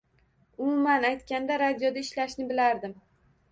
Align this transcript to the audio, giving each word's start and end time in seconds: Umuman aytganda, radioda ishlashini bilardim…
Umuman 0.67 1.05
aytganda, 1.09 1.59
radioda 1.65 2.05
ishlashini 2.07 2.51
bilardim… 2.55 2.99